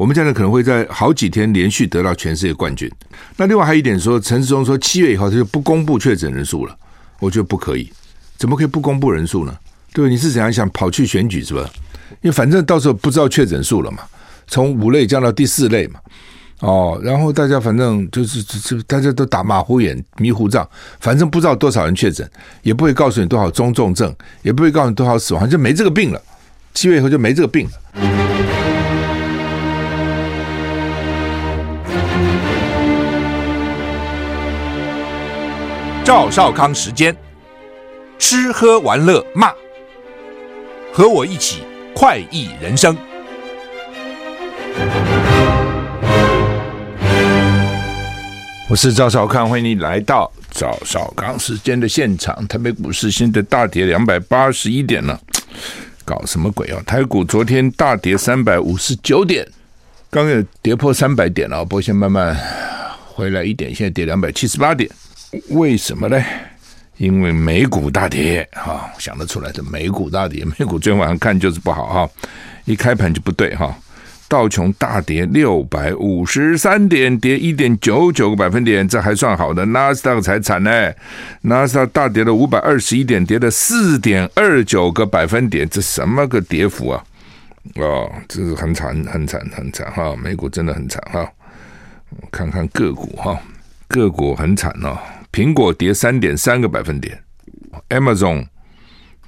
[0.00, 2.90] 我们将来可能会在好几天连续得到全世界冠军。
[3.36, 6.74] 那另外还有一点说，陈时中说七月以后他就不公布确诊人数了，
[7.18, 7.92] 我觉得不可以，
[8.38, 9.54] 怎么可以不公布人数呢？
[9.92, 11.68] 对，你是怎样想跑去选举是吧？
[12.22, 13.98] 因为反正到时候不知道确诊数了嘛，
[14.46, 16.00] 从五类降到第四类嘛。
[16.60, 20.66] 哦，然后大家反正就是这大家都打马虎眼、迷糊账，
[21.00, 22.26] 反正不知道多少人确诊，
[22.62, 26.22] 也不会告诉你多少中重症，也不会告诉你多少死亡，就没这个病了。
[26.72, 28.29] 七月以后就没这个病了。
[36.12, 37.16] 赵少康时间，
[38.18, 39.52] 吃喝玩乐骂，
[40.92, 41.62] 和我一起
[41.94, 42.96] 快意人生。
[48.68, 52.44] 我是赵少康，欢迎你来到赵少康时间的现场。
[52.48, 55.16] 台北股市现在大跌两百八十一点了，
[56.04, 56.82] 搞什么鬼啊？
[56.84, 59.46] 台股昨天大跌三百五十九点，
[60.10, 62.36] 刚刚有跌破三百点了，不过先慢慢
[63.06, 64.90] 回来一点，现在跌两百七十八点，
[65.50, 66.22] 为什么呢？
[66.96, 72.10] 因为美股大跌哈，想得出来的美股大跌，美股昨天晚上看就是不好哈，
[72.64, 73.74] 一开盘就不对哈。
[74.28, 79.64] 道琼大跌六百五十三点，跌一点九九个百分点，这还算好的。
[79.66, 80.92] 纳斯达克才惨呢，
[81.40, 87.02] 纳斯达克大跌了五百二十一点，跌了四点二九个百分点，这什么个跌幅啊？
[87.76, 90.14] 哦，这是很惨，很惨，很惨哈！
[90.16, 91.28] 美股真的很惨哈。
[92.30, 93.36] 看看个股哈，
[93.88, 94.96] 个股很惨哦。
[95.32, 97.22] 苹果跌三点三个百分点
[97.90, 98.46] ，Amazon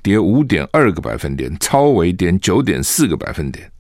[0.03, 3.71] 跌五点二个百分点，超微跌九点四个百分点。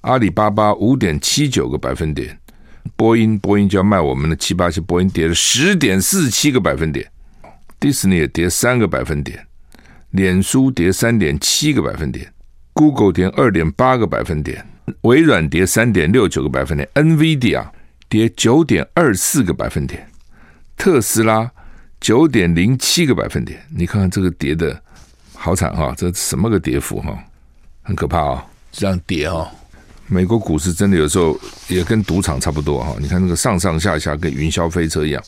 [0.00, 2.38] 阿里巴巴五点七九个百分点，
[2.96, 7.06] 波音波音就要卖我们的七八七，波音跌了十点四七个百分点，
[7.78, 9.46] 迪士尼也跌三个百分点，
[10.10, 12.32] 脸书跌三点七个百分点
[12.72, 14.66] ，Google 跌二点八个百分点，
[15.02, 17.70] 微软跌三点六九个百分点，NVD 啊
[18.08, 20.08] 跌九点二四个百分点，
[20.76, 21.50] 特斯拉
[22.00, 24.80] 九点零七个百分点，你看看这个跌的
[25.34, 27.16] 好惨哈，这什么个跌幅哈，
[27.82, 29.48] 很可怕啊，这样跌哦。
[30.08, 31.38] 美国股市真的有时候
[31.68, 35.22] 也跟赌场差不多哈，你看那个上上下下跟云霄飞车一样。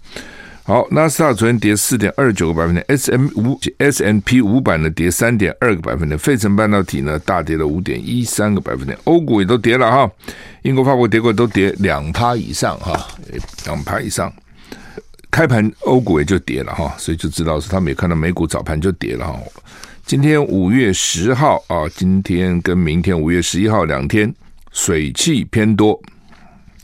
[0.65, 10.11] 好，纳斯达克昨天跌四点二九个百分点，S M 五 S M P 五百呢跌三点二个百分点，费城半导体呢大跌了五点一三个百分点，欧股也都跌了哈，
[10.63, 13.07] 英国、法国、德国都跌两趴以上哈，
[13.67, 14.33] 两趴以上。
[15.35, 19.37] 开盘欧股也就跌了哈，所以就知道是他们也看到美股早盘就跌了哈。
[20.07, 24.33] 今天五月十号啊，今天跟明天五月十一号两天。
[24.71, 26.01] 水汽偏多，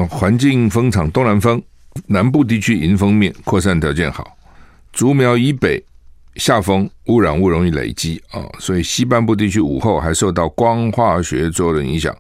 [0.09, 1.63] 环境风场东南风，
[2.07, 4.37] 南部地区迎风面扩散条件好，
[4.93, 5.81] 竹苗以北
[6.35, 12.13] 下风污染物容易累积啊，所以西半部地区午后还受到光化学作用的影响，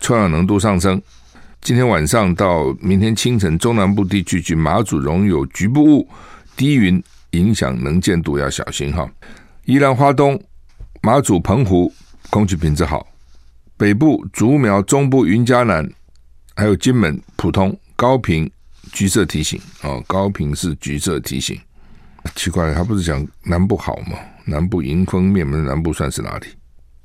[0.00, 1.02] 臭氧浓度上升。
[1.62, 6.08] 今天晚上到明天清晨，中南部地区及马祖容有局部雾、
[6.56, 7.00] 低云
[7.30, 9.08] 影响能见度要小心哈。
[9.64, 10.42] 宜兰花东、
[11.02, 11.92] 马祖澎湖
[12.30, 13.06] 空气品质好。
[13.76, 15.88] 北部、竹苗、中部、云嘉南，
[16.56, 18.50] 还有金门、普通、高频，
[18.90, 20.02] 橘色提醒哦。
[20.08, 21.56] 高频是橘色提醒，
[22.34, 24.18] 奇怪，他不是讲南部好吗？
[24.44, 26.46] 南部迎风面，门南部算是哪里？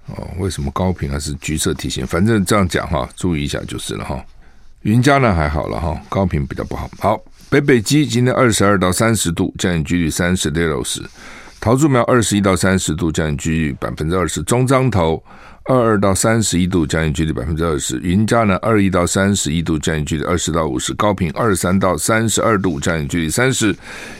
[0.08, 2.08] 哦，为什么高频还是橘色提醒？
[2.08, 4.26] 反正这样讲哈，注意一下就是了哈。
[4.88, 6.90] 云嘉南还好了哈，高频比较不好。
[6.98, 11.02] 好，北北基今天二十二到三十度，降雨几率三十六十。
[11.60, 14.42] 桃竹苗二十一到三十度，降雨几率百分之二十。
[14.44, 15.22] 中彰投。
[15.66, 23.74] 二二到三十一度，降雨距离百分之二十；云嘉南二一到三十一度，降雨距离二十到五十；高频二三到三十二度，降雨距离三十；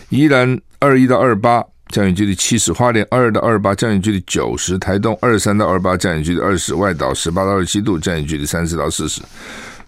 [0.10, 1.64] 宜兰二一到二八，
[1.94, 9.22] 降雨距离七十；花莲二二到二八，降雨距离九十；台东二三到二八，降雨距离二十；外岛十八到二十七度，降雨距离三十到四十。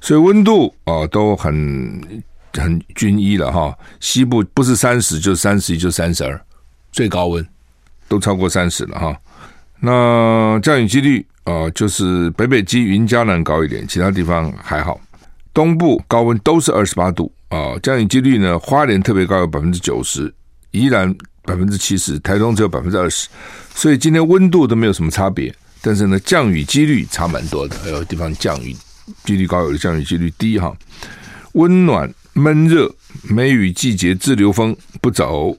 [0.01, 2.23] 所以温度啊、都很
[2.53, 3.77] 很均一了哈。
[3.99, 6.41] 西部不是三十就三十一就三十二，
[6.91, 7.45] 最高温
[8.07, 9.17] 都超过三十了哈。
[9.79, 11.25] 那降雨几率。
[11.45, 15.01] 啊、就是北北基云嘉南高一点，其他地方还好。
[15.51, 20.31] 东部高温都是二十八度啊，降雨几率呢，花莲特别高，有百分之九十，
[20.69, 21.11] 宜兰
[21.41, 23.27] 百分之七十，台东只有百分之二十。
[23.73, 25.51] 所以今天温度都没有什么差别，
[25.81, 27.75] 但是呢，降雨几率差蛮多的。
[27.79, 28.75] 还有地方降雨
[29.25, 30.75] 几率高，有的降雨几率低哈。
[31.53, 35.57] 温暖闷热，梅雨季节自留锋不走，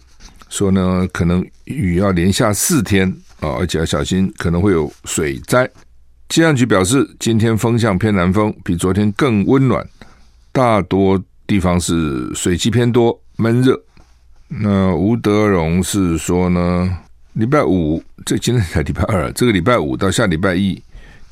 [0.48, 3.14] 说呢，可能雨要连下四天。
[3.40, 5.66] 啊，而且要小心，可能会有水灾。
[6.28, 9.82] 气象局表示，今天风向偏南风，比昨天更温暖，
[10.52, 13.82] 大多地方是水汽偏多，闷热。
[14.46, 16.98] 那吴德荣是说呢，
[17.32, 20.78] 礼拜五，这今天才礼拜二，这个礼拜五到下礼拜一，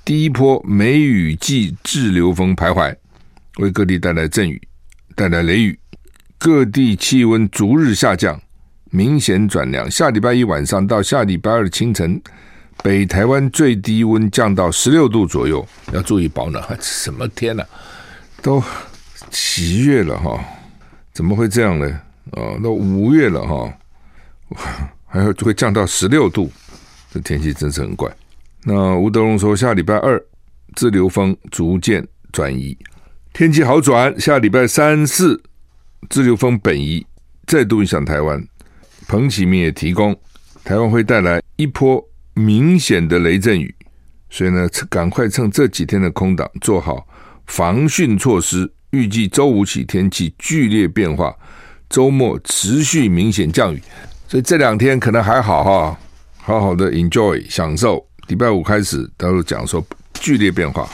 [0.09, 2.97] 第一波梅雨季滞留风徘徊，
[3.59, 4.59] 为各地带来阵雨，
[5.15, 5.79] 带来雷雨，
[6.39, 8.41] 各地气温逐日下降，
[8.91, 9.91] 明显转凉。
[9.91, 12.19] 下礼拜一晚上到下礼拜二清晨，
[12.83, 16.65] 北台湾最低温降到十六度左右，要注意保暖。
[16.81, 17.63] 什么天呐、
[18.41, 18.65] 都
[19.29, 20.43] 七月了哈，
[21.13, 22.01] 怎么会这样呢？
[22.31, 23.75] 哦，都五月了哈，
[25.05, 26.51] 还会会降到十六度，
[27.13, 28.11] 这天气真是很怪。
[28.65, 30.23] 那吴德荣说，下礼拜二
[30.75, 32.77] 自流风逐渐转移，
[33.33, 34.19] 天气好转。
[34.21, 35.43] 下礼拜三四
[36.11, 37.07] 自流风本移，
[37.47, 38.45] 再度影响台湾。
[39.07, 40.15] 彭启明也提供，
[40.65, 43.75] 台湾会带来一波明显的雷阵雨，
[44.29, 47.07] 所以呢，赶快趁这几天的空档做好
[47.47, 48.71] 防汛措施。
[48.91, 51.35] 预计周五起天气剧烈变化，
[51.91, 53.83] 周末持续明显降雨，
[54.27, 55.99] 所以这两天可能还好哈，
[56.39, 58.08] 好好的 enjoy 享受。
[58.29, 59.85] 礼拜五开始，他都讲说
[60.15, 60.89] 剧烈变化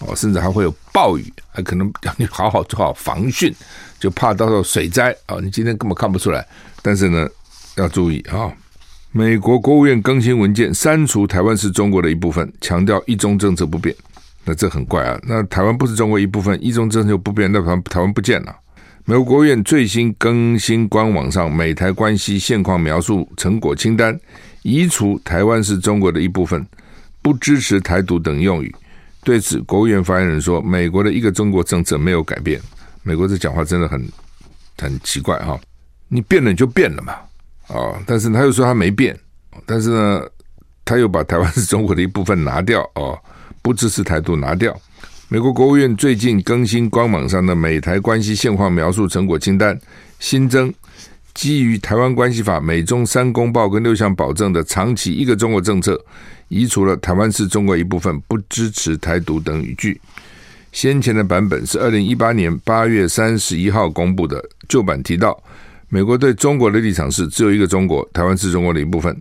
[0.00, 3.52] 哦，甚至还会有暴雨，还可能让你好好做好防汛，
[3.98, 5.38] 就怕到时候水灾啊！
[5.42, 6.46] 你今天根本看不出来，
[6.82, 7.26] 但是呢，
[7.76, 8.52] 要注意啊！
[9.12, 13.94] 美国国务院更新文件，删除台湾是中国的一部分，强调一中政策不变。
[14.44, 15.18] 那这很怪啊！
[15.22, 18.54] 那台湾不是中国一部分，一中政策不变，那台湾台湾不见了。
[19.06, 24.18] 美国国务院最新更新官网上美台关系现况描述成果清单。
[24.64, 26.66] 移除“台湾是中国的一部分”，
[27.20, 28.74] 不支持台独等用语。
[29.22, 32.58] 对此，国务院发言人说：“美国的一个中国政策没有改变。”
[33.04, 34.02] 美国这讲话真的很
[34.78, 35.60] 很奇怪哈！
[36.08, 37.12] 你变了你就变了嘛
[37.68, 38.00] 啊！
[38.06, 39.14] 但是他又说他没变，
[39.66, 40.22] 但是呢，
[40.82, 43.18] 他又把“台湾是中国的一部分”拿掉哦，
[43.60, 44.74] 不支持台独拿掉。
[45.28, 49.78] 美国国务院最近更新官网上的美台关系现况描述成果清单，
[50.18, 50.72] 新增。
[51.34, 56.00] 基于《台湾关系法》、美中三公报跟六项保证的长期一个中国政策，
[56.48, 60.00] 移除了“台湾是中国一部分”、不支持台独等语句。
[60.70, 65.36] 先前的版本是二零一八年八月三十一号公布的，旧版提到
[65.88, 69.20] 美国对中国的立场是只有一个中国，台湾是中国的一部分。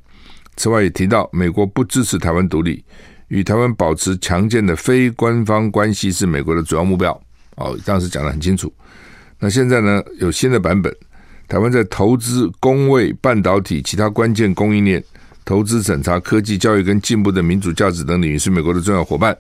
[0.55, 2.83] 此外，也提到美国不支持台湾独立，
[3.27, 7.11] 与台湾保持强健的非官方关系是美国的主要目标。
[7.55, 8.71] 哦，当时讲得很清楚。
[9.39, 10.95] 那现在呢，有新的版本。
[11.47, 15.03] 台湾在投资、工位、半导体、其他关键供应链、
[15.45, 19.37] 投资审查、科技、教育跟进步的民主价值等领域是美国的重要伙伴，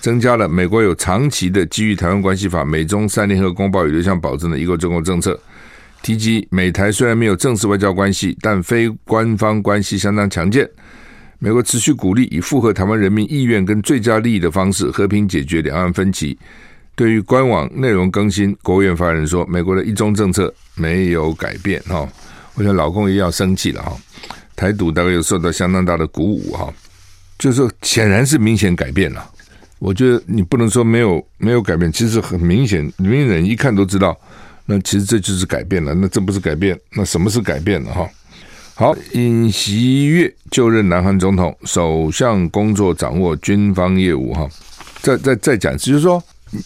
[0.00, 5.38] 增加了美国有长期的基于《台湾关系法》、美中三联合公报与六项保证的一个中国政策。
[6.02, 10.66] 提及美台虽然没有正式外交关系，但非官方关系相当强健。
[11.38, 16.38] 美国持续鼓励以符合台湾人民意愿跟最佳利益的方式和平解决两岸分歧。
[16.94, 22.08] 对于官网内容更新，国务院发言人说：“美国的一中政策没有改变。”哈，
[22.54, 23.94] 我想老公也要生气了哈。
[24.56, 26.72] 台独大概又受到相当大的鼓舞哈，
[27.38, 29.30] 就是显然是明显改变了。
[29.78, 34.14] 我觉得你不能说没有没有改变，其实很明显，明眼人一看都知道，
[34.66, 35.94] 那其实这就是改变了。
[35.94, 38.08] 那这不是改变，那什么是改变了哈？
[38.74, 44.48] 好，尹锡悦就任南韩总统，首相工作掌握军方业务哈。
[45.00, 46.22] 再再再讲，就是说。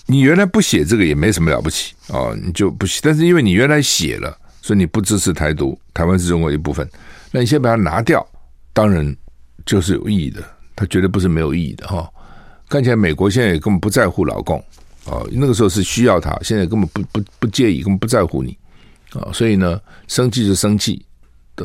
[0.07, 3.01] 你原来不写这个也没什么了不起哦，你就不写。
[3.03, 6.89] 但是因为你原来写了，所以你不支持台独，台湾是中国一部分。
[7.31, 8.27] 那你先把它拿掉，
[8.73, 9.15] 当然
[9.67, 10.43] 就是有意义的。
[10.77, 12.11] 它绝对不是没有意义的哈。
[12.69, 14.59] 看起来美国现在也根本不在乎老共
[15.05, 18.57] 哦，那个时候是需要他，现在根本不不不介意，根本不在乎你
[19.13, 19.31] 啊。
[19.33, 21.05] 所以呢，生气就生气，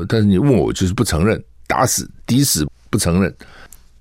[0.08, 3.34] 但是你问我就是不承认，打死抵死不承认。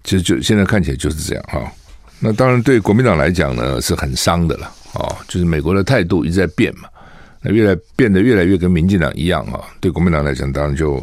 [0.05, 1.73] 其实就现在看起来就是这样哈。
[2.21, 5.17] 那当然，对国民党来讲呢，是很伤的了哦。
[5.29, 6.89] 就是美国的态度一直在变嘛，
[7.41, 9.61] 那越来变得越来越跟民进党一样啊。
[9.81, 11.01] 对国民党来讲，当然就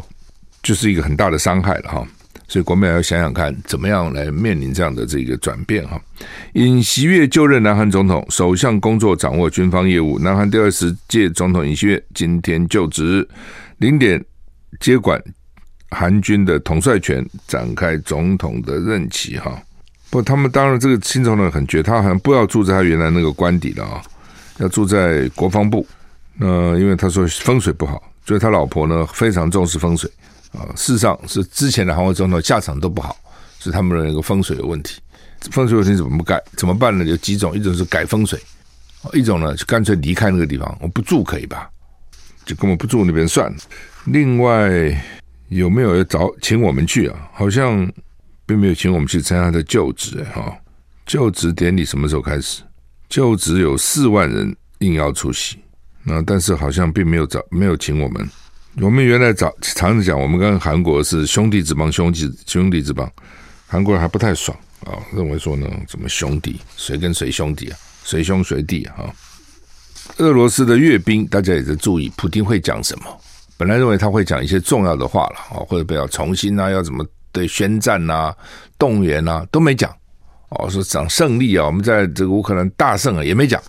[0.62, 2.06] 就是一个很大的伤害了哈。
[2.48, 6.00] 所以国民党要想想看，怎么样来面临这样的这个转变哈。
[6.52, 10.18] 尹锡悦就任南韩总统，首相工作掌握军方业务。
[10.18, 13.26] 南韩第二十届总统尹锡悦今天就职，
[13.78, 14.22] 零点
[14.78, 15.20] 接管
[15.90, 19.58] 韩军的统帅权，展开总统的任期哈。
[20.08, 24.00] 不，他们当然这个新总统很绝，他好像不要住在他原来那个官邸了啊，
[24.58, 25.86] 要住在国防部。
[26.38, 30.10] 那因为他说风水不好，所以他老婆呢非常重视风水
[30.52, 30.62] 啊。
[30.76, 33.16] 事实上是之前的韩国总统下场都不好，
[33.58, 35.00] 是他们的那个风水有问题。
[35.50, 36.40] 风水问题怎么不改？
[36.56, 37.04] 怎么办呢？
[37.04, 38.40] 有几种，一种是改风水，
[39.12, 41.68] 一种呢就干脆离开那个地方，我不住可以吧？
[42.44, 43.56] 就根本不住那边算了。
[44.04, 44.70] 另外
[45.48, 47.28] 有没有要找请我们去啊？
[47.32, 47.90] 好像。
[48.46, 50.56] 并没有请我们去参加他的就职，哈，
[51.04, 52.62] 就职典礼什么时候开始？
[53.08, 55.58] 就职有四万人应邀出席，
[56.04, 58.28] 那但是好像并没有找，没有请我们。
[58.80, 63.10] 我们原来找常常讲，我们跟韩国是兄弟之邦，兄弟兄弟之邦，
[63.66, 66.60] 韩国人还不太爽啊，认为说呢，怎么兄弟？
[66.76, 67.78] 谁跟谁兄弟啊？
[68.04, 69.10] 谁兄谁弟啊？
[70.18, 73.04] 俄罗斯的阅兵，大家也在注意，普丁会讲什么？
[73.56, 77.04] 本来认为他会讲一些重要的话了啊，或者不要重新啊，要怎么
[77.36, 78.34] 对宣战啊、
[78.78, 79.94] 动员啊，都没讲
[80.48, 80.70] 哦。
[80.70, 83.62] 说讲胜利啊，我们在这个乌克兰大胜啊，也没讲。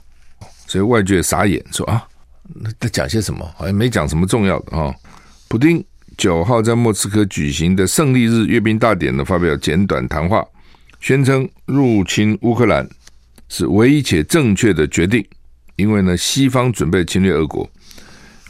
[0.66, 2.08] 所以外界傻眼，说啊，
[2.56, 3.46] 那他讲些什么？
[3.58, 4.96] 好像没讲什么重要的啊。
[5.50, 5.84] 普丁
[6.18, 10.46] 九号在莫斯科举行的胜利日阅兵大典呢，发表简短谈话，
[11.02, 12.88] 宣称入侵乌克兰
[13.50, 15.28] 是唯一且正确的决定，
[15.76, 17.70] 因为呢，西方准备侵略俄国。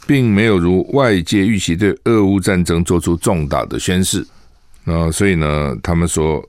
[0.06, 4.26] 并没有如外界预期对俄乌战争做出重大的宣示，
[4.90, 6.42] 那所以呢，他们说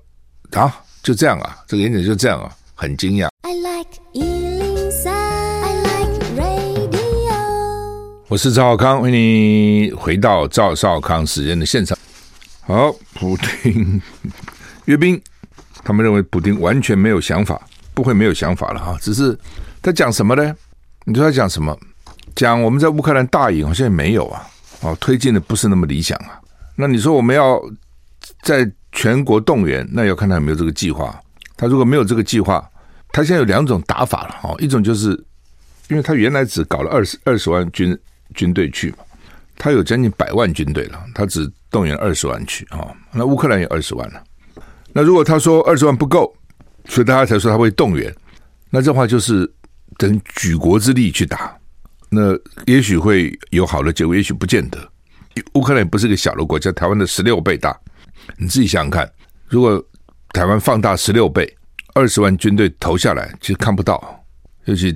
[0.52, 3.28] 啊，就这样啊，这个演讲就这样啊，很惊讶。
[3.42, 7.36] I like 103, I like radio。
[8.30, 11.98] 我是赵少康，欢迎你回到赵少康时间的现场。
[12.62, 14.02] 好，普丁
[14.86, 15.22] 阅兵，
[15.84, 17.62] 他们认为普丁完全没有想法，
[17.94, 19.38] 不会没有想法了哈，只是
[19.82, 20.56] 他讲什么呢？
[21.04, 21.78] 你说他讲什么？
[22.38, 24.48] 讲我们在乌克兰大赢，好像也没有啊，
[24.80, 26.40] 哦，推进的不是那么理想啊。
[26.78, 27.62] 那你说我们要
[28.42, 31.20] 在全国动员，那要看他有没有这个计划。
[31.56, 32.66] 他如果没有这个计划，
[33.12, 34.56] 他现在有两种打法了哦。
[34.60, 35.10] 一种就是，
[35.90, 37.98] 因为他原来只搞了二十二十万军
[38.34, 38.98] 军队去嘛，
[39.58, 42.96] 他有将近百万军队了，他只动员二十万去啊。
[43.12, 44.24] 那乌克兰有二十万了，
[44.94, 46.34] 那如果他说二十万不够，
[46.86, 48.14] 所以大家才说他会动员，
[48.70, 49.52] 那这话就是
[49.98, 51.56] 等举国之力去打。
[52.10, 52.34] 那
[52.66, 54.80] 也许会有好的结果，也许不见得。
[55.54, 57.78] 乌克兰也不是个小的国家，台湾的十六倍大。
[58.38, 59.12] 你自己想想看，
[59.48, 59.84] 如果
[60.34, 61.52] 台湾放大十六倍，
[61.94, 64.24] 二十万军队投下来，其实看不到。
[64.66, 64.96] 尤其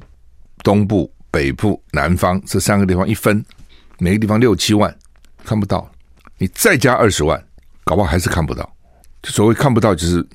[0.63, 3.43] 东部、北部、南方这三个地方一分，
[3.97, 4.95] 每个地方六七万，
[5.43, 5.89] 看不到。
[6.37, 7.43] 你再加二十万，
[7.83, 8.69] 搞不好还是看不到。
[9.21, 10.25] 就所谓看不到，就是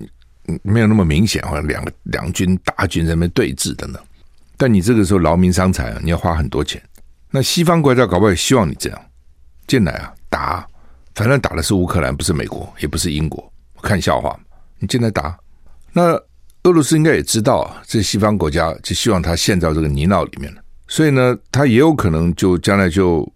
[0.62, 3.98] 没有那么明显，好像两个两军大军在那边对峙的呢。
[4.56, 6.82] 但你这个时候劳民伤财啊，你要花很多钱。
[7.30, 9.00] 那西方国家搞不好也希望你这样
[9.66, 10.66] 进来啊，打，
[11.18, 14.38] 反正打的是乌克兰，不是美国，也不是英国，看笑话。
[14.78, 15.36] 你进来打，
[15.92, 16.12] 那
[16.62, 20.62] 俄罗斯应该也知道，这西方国家就希望他陷到这个泥淖里面了。
[20.86, 23.28] 所以呢，他也有可能就将来就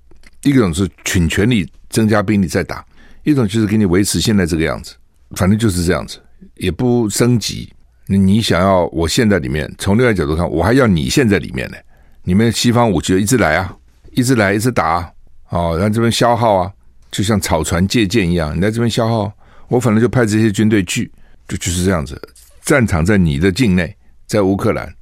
[0.45, 2.87] 一种是倾全力增加兵力再打，
[3.25, 4.95] 一种就是给你维持现在这个样子，
[5.33, 6.23] 反正就是这样子，
[6.59, 7.69] 也不升级。
[8.07, 11.77] 你想要我陷在里面，从另外角度看，我还要你陷在里面呢。
[12.23, 13.75] 你们西方武器一直来啊，
[14.13, 15.11] 一直来，一直打啊，
[15.49, 16.73] 哦，然后这边消耗啊，
[17.13, 19.33] 就像草船借箭一样，你在这边消耗，
[19.69, 21.09] 我反正就派这些军队去，
[21.47, 22.21] 就就是这样子。
[22.63, 23.95] 战场在你的境内，
[24.27, 24.93] 在乌克兰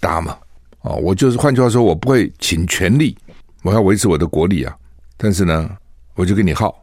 [0.00, 0.36] 打嘛，
[0.80, 3.16] 哦，我就是换句话说，我不会倾全力，
[3.62, 4.76] 我要维持我的国力啊，
[5.16, 5.70] 但是呢，
[6.14, 6.74] 我就跟你耗，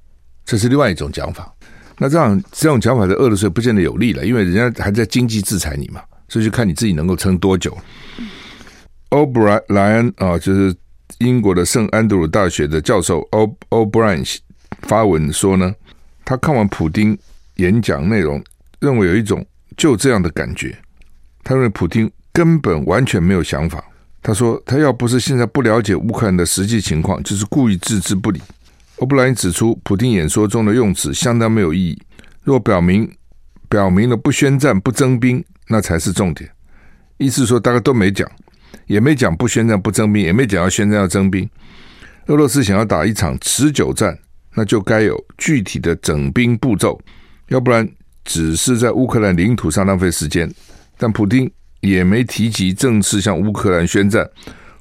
[0.45, 1.53] 这是另外一种讲法。
[1.98, 7.77] 那这样这种讲法在俄罗斯不见得有利了，因为人家还在经济制裁你嘛，所以就看你自己能够撑多久。
[9.09, 10.74] 欧布莱恩啊，就是
[11.17, 14.24] 英国的圣安德鲁大学的教授欧欧布莱恩
[14.84, 15.74] 发文说呢，
[16.26, 17.18] 他看完普丁
[17.56, 18.44] 演讲内容，
[18.80, 19.46] 认为有一种
[19.78, 20.78] 就这样的感觉。
[21.44, 23.84] 他认为普丁根本完全没有想法。
[24.22, 28.42] 他说他要不是现在不了解乌克兰的实际情况，就是故意置之不理。
[28.98, 32.02] 欧布莱恩指出，普丁演说中的用词相当没有意义。
[32.44, 33.10] 若表明
[33.70, 36.50] 表明了不宣战、不征兵，那才是重点。
[37.18, 38.30] 意思说，大家都没讲，
[38.88, 41.50] 也没讲不宣战、不征兵，也没讲要宣战、要征兵。
[42.28, 44.18] 俄罗斯想要打一场持久战，
[44.56, 47.00] 那就该有具体的整兵步骤，
[47.48, 47.88] 要不然
[48.25, 50.51] 只是在乌克兰领土上浪费时间。
[50.98, 51.50] 但普丁
[51.82, 54.29] 也没提及正式向乌克兰宣战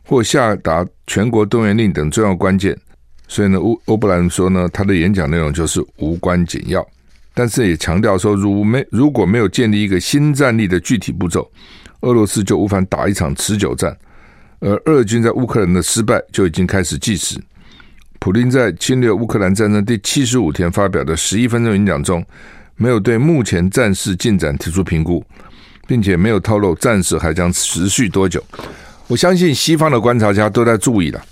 [0.04, 2.76] 或下达全国动员令等重要关键。
[3.28, 6.84] 所以呢，欧欧布兰说呢，他的演讲内容就是无关紧要，
[7.34, 11.48] 但是也强调说，如没如果没有建立一个新战力的具体步骤，
[12.00, 13.96] 俄罗斯就无法打一场持久战，
[14.60, 17.38] 而俄军在乌克兰的失败就已经开始计时。
[18.18, 22.24] 普丁在侵略乌克兰战争第七十五天发表的十一分钟演讲中，
[22.76, 25.24] 没有对目前战事进展提出评估，
[25.86, 28.42] 并且没有透露战事还将持续多久。
[29.06, 31.24] 我相信西方的观察家都在注意了，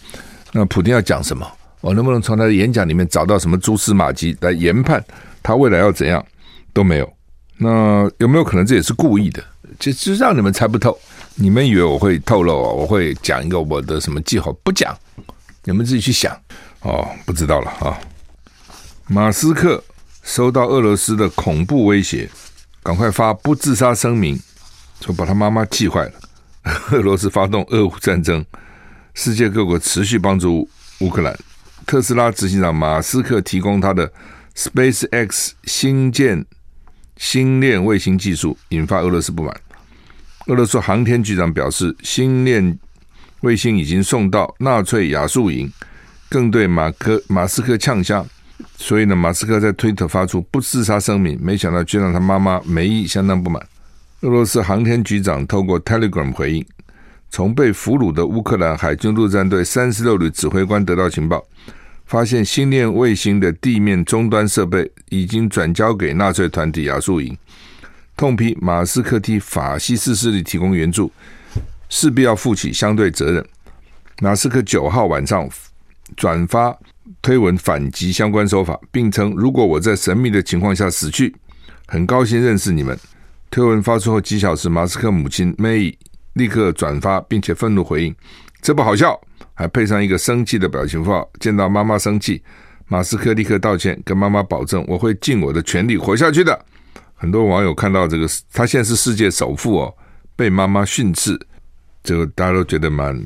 [0.52, 1.46] 那普丁要讲什么？
[1.80, 5.04] 我能不能从他的演讲里面找到什么蛛丝马迹来研判
[5.42, 6.24] 他未来要怎样？
[6.72, 7.12] 都没有。
[7.58, 9.42] 那有没有可能这也是故意的？
[9.78, 10.96] 就就让你们猜不透。
[11.34, 12.70] 你们以为我会透露啊？
[12.70, 14.50] 我会讲一个我的什么计划？
[14.62, 14.96] 不讲，
[15.64, 16.34] 你们自己去想。
[16.86, 17.98] 哦，不知道了啊。
[19.08, 19.82] 马斯克
[20.22, 22.30] 收到俄罗斯的恐怖威胁，
[22.80, 24.40] 赶快发不自杀声明，
[25.00, 26.12] 就把他妈妈气坏了。
[26.92, 28.44] 俄罗斯发动俄乌战争，
[29.14, 30.68] 世界各国持续帮助
[31.00, 31.36] 乌克兰。
[31.86, 34.12] 特斯拉执行长马斯克提供他的
[34.56, 36.44] SpaceX 星舰
[37.16, 39.60] 星链卫星技术，引发俄罗斯不满。
[40.46, 42.78] 俄罗斯航天局长表示，星链
[43.40, 45.70] 卫星已经送到纳粹亚速营，
[46.28, 48.24] 更对马克马斯克呛声。
[48.76, 53.62] 所以呢，马斯克在推特发出不自杀声明，没想到却让他妈妈梅姨相当不满。
[54.20, 56.66] 俄罗斯航天局长透过 Telegram 回应，
[57.30, 61.44] 从被俘虏的乌克兰海军陆战队三十六旅指挥官得到情报，
[62.06, 67.36] 发现星链卫星的地面终端设备已经转交给纳粹团体亚速营，
[68.16, 71.12] 痛批马斯克替法西斯势力提供援助，
[71.90, 73.46] 势必要负起相对责任。
[74.22, 75.46] 马斯克九号晚上
[76.16, 76.76] 转发
[77.22, 81.34] 推文反击相关说法，并称：“如果我在神秘的情况下死去，
[81.86, 82.98] 很高兴认识你们。”
[83.50, 85.96] 推文发出后几小时，马斯克母亲 May
[86.34, 88.14] 立刻转发，并且愤怒回应
[88.60, 89.18] ：“这不好笑！”
[89.54, 91.26] 还配上一个生气的表情符号。
[91.40, 92.42] 见到妈妈生气，
[92.88, 96.64] 马斯克立刻道歉，跟妈妈保证：“我会尽我的全力活下去的。”
[97.14, 99.94] 很多网友看到这个，他现在是世界首富哦，
[100.34, 101.40] 被妈妈训斥，
[102.02, 103.18] 这个大家都觉得蛮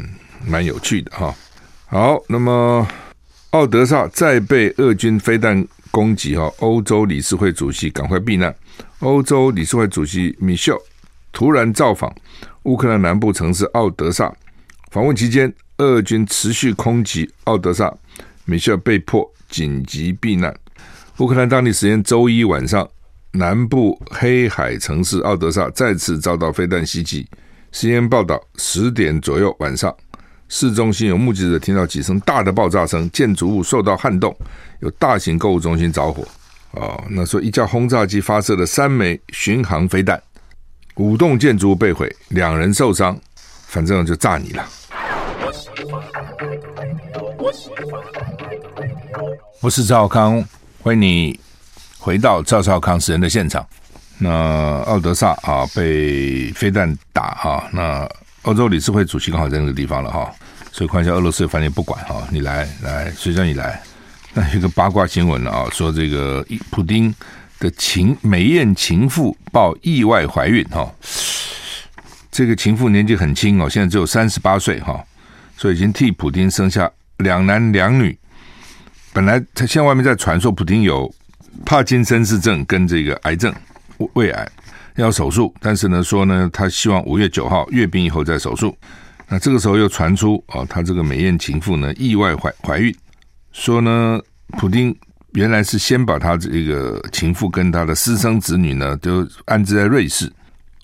[0.46, 1.34] 蛮有趣的哈。
[1.92, 2.86] 好，那么
[3.50, 8.54] 奥德萨再被俄军飞弹攻击哈，欧洲理事会主席赶快避难。
[9.00, 10.78] 欧洲理事会主席米歇尔
[11.32, 12.14] 突然造访
[12.62, 14.32] 乌克兰南部城市奥德萨，
[14.92, 17.92] 访问期间，俄军持续空袭奥德萨，
[18.44, 20.54] 米歇尔被迫紧急避难。
[21.18, 22.88] 乌克兰当地时间周一晚上，
[23.32, 27.26] 南部黑海城市奥德萨再次遭到飞弹袭击。
[27.72, 29.92] CNN 报道，十点左右晚上，
[30.52, 34.36] 市中心有目击者听到几声大的爆炸声，建筑物受到撼动，
[34.80, 36.26] 有大型购物中心着火。
[36.72, 40.20] 哦，那说一架轰炸机发射了三枚巡航飞弹，
[40.96, 43.16] 五栋建筑物被毁，两人受伤，
[43.68, 44.68] 反正就炸你了。
[49.60, 50.44] 我是赵康，
[50.82, 51.38] 欢迎你
[51.96, 53.64] 回到赵少康死人的现场。
[54.18, 58.08] 那奥德萨啊，被飞弹打啊，那
[58.42, 60.32] 欧洲理事会主席刚好在那个地方了哈，
[60.72, 63.82] 所以看一下俄罗斯反正不管哈，你来来，谁叫你来？
[64.32, 67.14] 那有个八卦新闻啊，说这个普丁
[67.58, 70.90] 的情美艳情妇报意外怀孕哈，
[72.30, 75.04] 这个情妇年纪很轻哦，现在只有三十八岁哈，
[75.56, 78.18] 所以已经替普丁生下两男两女。
[79.12, 81.12] 本来他现在外面在传说普丁有
[81.66, 83.52] 帕金森氏症跟这个癌症
[84.14, 84.48] 胃癌
[84.96, 88.76] 要手术，但是呢说呢他希望五月九号阅兵以后再手术。
[89.28, 92.94] 那这个时候又传出哦，他这个美艳情妇呢意外怀怀孕。
[93.52, 94.20] 说呢，
[94.58, 94.94] 普丁
[95.32, 100.30] 原来是先把他这个情妇跟他的私生子女呢都安置在瑞士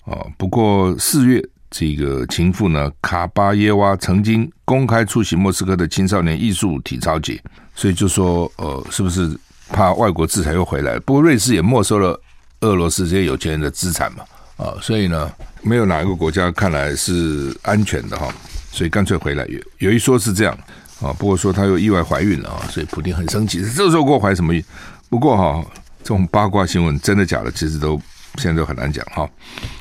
[0.05, 0.25] 哦。
[0.37, 7.41] 不过四月，这个情妇呢卡巴耶娃曾经公开出席莫斯科的青少年艺术体操节，
[7.75, 9.37] 所以就说呃，是不是
[9.69, 10.97] 怕外国制裁又回来？
[10.99, 12.17] 不过瑞士也没收了
[12.61, 14.23] 俄罗斯这些有钱人的资产嘛
[14.57, 18.33] 啊，所以呢，没有哪一个国家看来是安全的哈，
[18.71, 19.45] 所以干脆回来。
[19.45, 20.57] 有有一说是这样。
[20.99, 23.61] 啊，不过说她又意外怀孕了啊，所以普丁很生气。
[23.61, 24.65] 这时候给我怀什么孕？
[25.09, 25.63] 不过哈，
[25.99, 28.01] 这种八卦新闻真的假的，其实都
[28.37, 29.29] 现在都很难讲哈。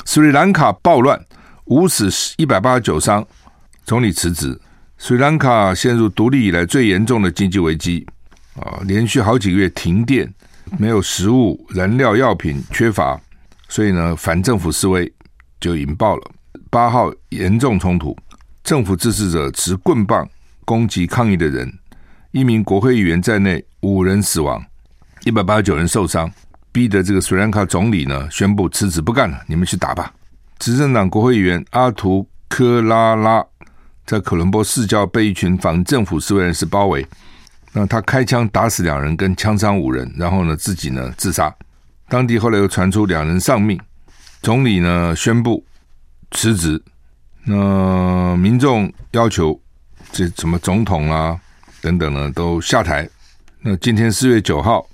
[0.05, 1.19] 斯里兰卡暴乱，
[1.65, 3.27] 五死一百八十九伤，
[3.87, 4.61] 总理辞职。
[4.99, 8.07] 斯里兰卡陷入独立以来最严重的经济危机
[8.61, 10.31] 啊，连续好几个月停电，
[10.79, 13.21] 没有食物、燃料、药品缺乏，
[13.69, 15.13] 所以呢，反政府示威
[15.61, 16.31] 就引爆了。
[16.71, 18.17] 八号严重冲突，
[18.63, 20.29] 政府支持者持棍棒。
[20.65, 21.73] 攻击抗议的人，
[22.33, 24.61] 一名国会议员在内五人死亡，
[25.25, 26.29] 一百八十九人受伤，
[26.73, 30.13] 逼得这个斯里兰卡总理呢宣布辞职不干了，你们去打吧。
[30.59, 33.47] 执政党国会议员阿图科拉拉
[34.05, 37.07] 在科伦坡市郊被一群反政府示威人士包围，
[37.77, 41.55] 那他开枪打死两人，跟枪伤五人，然后呢自己呢自杀。
[42.09, 43.79] 当地后来又传出两人丧命，
[44.41, 45.63] 总理呢宣布
[46.31, 46.83] 辞职，
[47.45, 49.61] 那民众要求。
[50.13, 51.39] 这什么总统啊
[51.83, 53.07] 等等呢，都下台。
[53.61, 54.87] 那今天四月九号，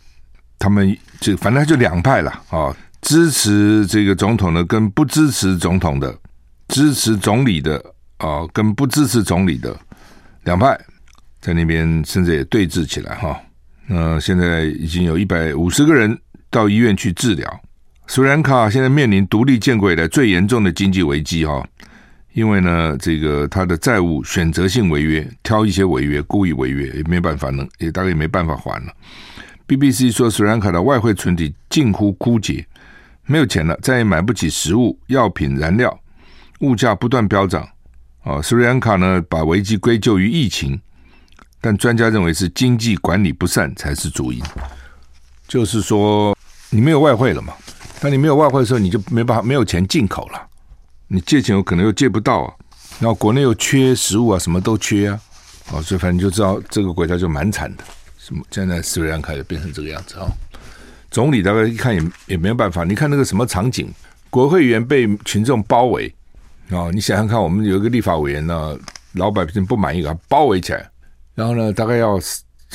[0.58, 6.18] 他们就反正就两派了啊，支持这个总统的跟不支持总统的，
[6.66, 7.76] 支持总理的
[8.16, 9.78] 啊跟不支持总理的
[10.44, 10.76] 两派，
[11.42, 13.38] 在那边甚至也对峙起来哈。
[13.86, 17.60] 那现在已经有一百五十个人到医院去治疗。
[18.06, 21.62] 斯里兰卡现在面临独立建国以来最严重的经济危机哈。
[22.32, 28.92] 因为呢，这个他的债务选择性违约，挑一些违约，故意违约，也没办法能，也大概也没办法还了。
[29.68, 32.64] BBC 说，斯里兰卡的外汇存底近乎枯竭，
[33.26, 36.00] 没有钱了，再也买不起食物、药品、燃料，
[36.60, 37.68] 物价不断飙涨。
[38.22, 40.80] 啊，斯里兰卡呢，把危机归咎于疫情，
[41.62, 44.42] 但专家认为是经济管理不善才是主因。
[45.48, 46.36] 就是说，
[46.68, 47.54] 你没有外汇了嘛？
[48.00, 50.48] 当你没有外汇的时候，你就没办法没有钱进口了。
[51.06, 52.54] 你借钱有可能又借不到啊，
[52.98, 55.20] 然后国内又缺食物啊，什么都缺啊，
[55.70, 57.84] 哦，所以反正就知道这个国家就蛮惨的。
[58.18, 60.32] 什么现在斯里兰卡就变成这个样子啊、哦？
[61.10, 63.92] 总理大概一看也也没有办法，你看那个什么场景，
[64.30, 66.12] 国会议员被群众包围
[66.70, 68.74] 啊、你想想看，我们有一个立法委员呢，
[69.12, 70.88] 老百姓不满意，把他包围起来，
[71.34, 72.18] 然后呢，大概要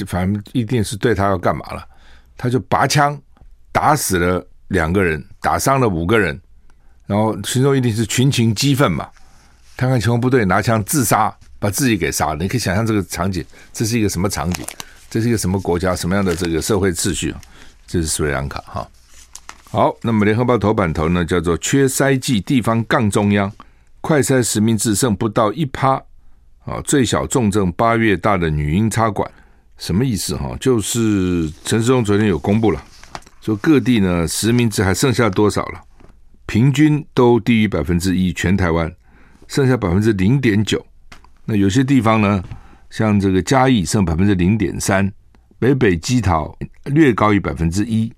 [0.05, 1.87] 反正一定是对他要干嘛了，
[2.35, 3.19] 他就拔枪
[3.71, 6.39] 打死了两个人，打伤了五个人，
[7.05, 9.07] 然后群众一定是群情激愤嘛，
[9.75, 12.35] 看看情况不对，拿枪自杀，把自己给杀了。
[12.35, 13.43] 你可以想象这个场景，
[13.73, 14.65] 这是一个什么场景？
[15.09, 15.95] 这是一个什么国家？
[15.95, 17.33] 什么样的这个社会秩序？
[17.87, 18.87] 这是斯里兰卡哈。
[19.69, 23.51] 好，那么联合报头版头呢，叫做“缺筛剂，地方杠中央，
[24.01, 26.01] 快筛实名制剩不到一趴
[26.67, 29.29] 啊，最小重症八月大的女婴插管，
[29.77, 30.53] 什么意思哈？
[30.59, 32.83] 就是陈世忠昨天有公布了，
[33.39, 35.81] 说各地呢实名制还剩下多少了？
[36.45, 38.93] 平均都低于百分之一，全台湾
[39.47, 40.85] 剩下百分之零点九。
[41.45, 42.43] 那有些地方呢？
[42.89, 45.11] 像这个嘉义剩百分之零点三，
[45.59, 48.11] 北北基桃略高于百分之一。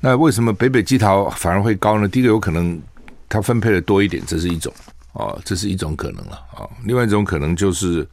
[0.00, 2.08] 那为什么北北基桃反而会高呢？
[2.08, 2.80] 第一个有可能
[3.28, 4.72] 它分配的多一点，这是一种
[5.16, 6.70] 哦，这是一种可能了啊、哦。
[6.84, 8.06] 另外一种可能就是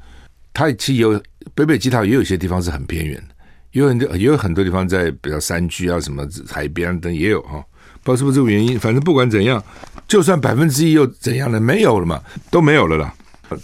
[0.54, 1.22] 它其实有
[1.54, 3.36] 北北基桃也有些地方是很偏远的，
[3.72, 7.66] 也有很多也有很多地方在比较山区啊，什么海边等也有哈、哦，
[8.04, 8.80] 不知道是不是这个原因。
[8.80, 9.64] 反正不管怎样，
[10.08, 11.60] 就算百分之一又怎样呢？
[11.60, 13.14] 没有了嘛，都没有了啦。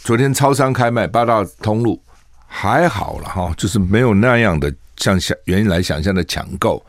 [0.04, 2.02] 昨天超商开卖八大通路。
[2.52, 6.84] 还好了哈，就是没有那样的像想原来想象的抢购。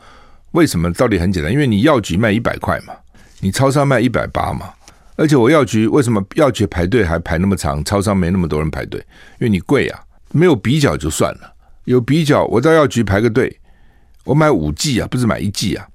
[0.53, 0.91] 为什么？
[0.93, 2.95] 道理很简单，因为你药局卖一百块嘛，
[3.39, 4.73] 你超商卖一百八嘛。
[5.15, 7.83] 而且我药局为什么药局排队还排那么长？
[7.83, 8.99] 超商没那么多人排队，
[9.39, 9.99] 因为你贵啊。
[10.33, 13.59] 没有比较就算了，有比较，我到药局排个队，
[14.23, 15.85] 我买五剂啊，不是买一剂啊，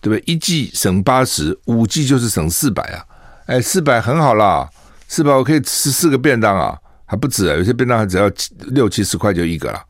[0.00, 0.22] 对不对？
[0.24, 3.04] 一剂省八十，五剂就是省四百啊。
[3.46, 4.70] 哎，四百很好啦，
[5.08, 6.78] 四百我可以吃四个便当啊。
[7.04, 8.30] 还不止啊，有些便当还只要
[8.68, 9.82] 六七十块就一个了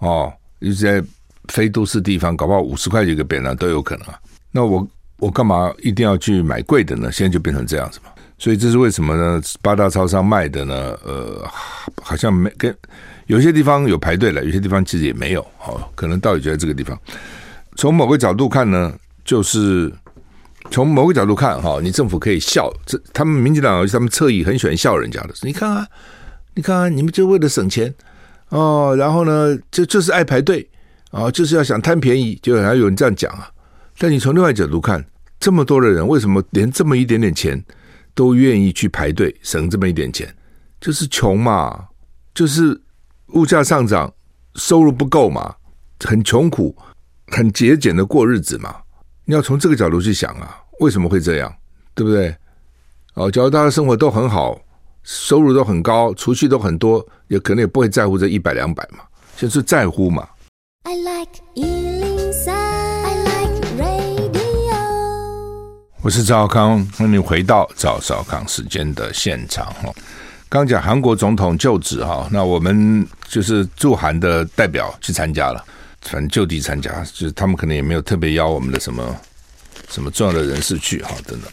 [0.00, 0.32] 哦。
[0.58, 1.00] 有些
[1.46, 4.18] 非都市地方，搞不好五十块一个便当都有可能啊。
[4.50, 4.84] 那我
[5.18, 7.12] 我干嘛一定要去买贵的呢？
[7.12, 8.10] 现在就变成这样子嘛。
[8.38, 9.40] 所以这是为什么呢？
[9.62, 10.96] 八大超商卖的呢？
[11.04, 11.44] 呃，
[12.02, 12.74] 好像没跟
[13.26, 15.40] 有些地方有排队了，有些地方其实也没有。
[15.66, 16.98] 哦，可能道理就在这个地方。
[17.76, 18.94] 从某个角度看呢，
[19.24, 19.92] 就是
[20.70, 25.86] 从某个角度看哈，你政府可以笑这，他们民进党他们侧翼很喜欢笑人家的，你看啊。
[26.58, 27.94] 你看啊，你们就为了省钱
[28.48, 30.66] 哦，然后呢，就就是爱排队
[31.10, 33.50] 啊、哦，就是要想贪便宜，就还有人这样讲啊。
[33.98, 35.04] 但你从另外角度看，
[35.38, 37.62] 这么多的人，为什么连这么一点点钱
[38.16, 40.34] 都愿意去排队，省这么一点钱？
[40.80, 41.86] 就是穷嘛，
[42.34, 42.82] 就是
[43.28, 44.12] 物价上涨，
[44.56, 45.54] 收入不够嘛，
[46.00, 46.76] 很穷苦，
[47.28, 48.74] 很节俭的过日子嘛。
[49.24, 51.54] 你要从这个角度去想啊，为什么会这样？
[51.94, 52.34] 对不对？
[53.14, 54.60] 哦，假如大家生活都很好。
[55.08, 59.04] 收入都很高，储蓄都很多，也可能也不会在乎这一百两百嘛，
[59.36, 60.28] 就是在乎嘛。
[60.82, 61.95] I like 103,
[66.06, 69.92] 我是赵少康，欢迎你回到赵少康时间的现场哈。
[70.48, 75.64] 刚讲韩国总统就职哈，那我们就是驻韩的代表去参加了，
[76.02, 79.16] 反正就地参加，就是他们可能也没有特别邀我们的什么
[79.88, 81.50] 什么重要的人士去哈，等等。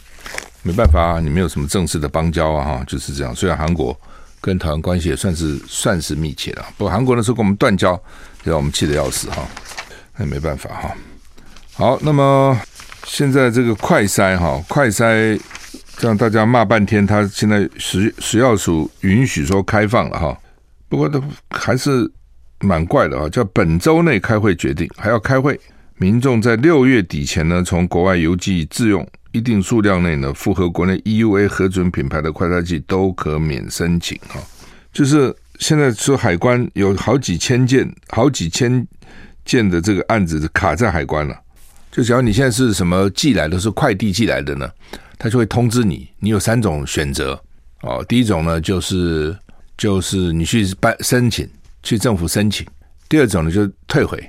[0.62, 3.34] 没办法啊，你没有什么正式的邦交啊，哈，就是这样。
[3.34, 3.98] 虽然韩国
[4.40, 8.00] 跟台湾关系也算是算是密切的，不过韩国那时候跟我们断交，
[8.44, 9.44] 让我们气得要死哈。
[10.16, 10.96] 那没办法哈。
[11.76, 12.56] 好，那么
[13.06, 15.40] 现在这个快筛哈，快筛
[16.00, 20.36] 让大家骂半天，他现在食食药署允许说开放了哈，
[20.88, 22.10] 不过都还是
[22.60, 25.58] 蛮怪的啊，叫本周内开会决定，还要开会，
[25.96, 29.06] 民众在六月底前呢，从国外邮寄自用。
[29.32, 34.40] 一定数量内呢，符合国内 EUA 核准品牌的快筛剂都可免申请哈。
[34.92, 38.86] 就是现在说海关有好几千件、好几千
[39.44, 41.36] 件的这个案子卡在海关了。
[41.94, 44.68] 就只要你现在是什么寄来的，是快递寄来的呢，
[45.16, 47.40] 他就会通知你，你有三种选择
[47.82, 48.04] 哦。
[48.08, 49.32] 第一种呢，就是
[49.78, 51.48] 就是你去办申请，
[51.84, 52.66] 去政府申请；
[53.08, 54.20] 第二种呢，就退回，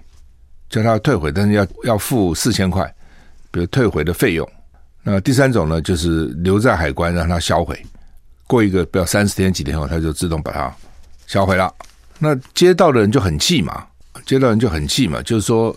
[0.69, 2.85] 叫他退回，但是要要付四千块，
[3.49, 4.47] 比如退回的费用。
[5.01, 7.83] 那第三种呢，就是留在海关让他销毁，
[8.45, 10.71] 过一个不要三十天几天后，他就自动把它
[11.25, 11.73] 销毁了。
[12.19, 13.87] 那接到的人就很气嘛，
[14.23, 15.75] 接到人就很气嘛，就是说